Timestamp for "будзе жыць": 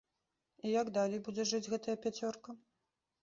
1.27-1.71